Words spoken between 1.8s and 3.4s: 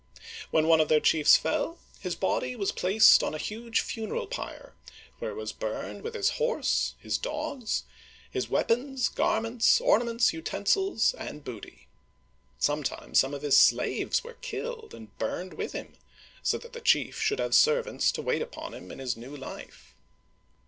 his body was placed on a